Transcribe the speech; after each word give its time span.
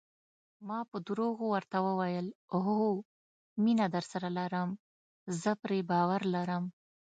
ما 0.67 0.79
په 0.89 0.97
درواغو 1.07 1.45
ورته 1.51 1.77
وویل: 1.87 2.27
هو، 2.63 2.89
مینه 3.63 3.85
درسره 3.95 4.27
لرم، 4.37 4.69
زه 5.41 5.51
پرې 5.61 5.79
باور 5.89 6.21
لرم. 6.35 6.63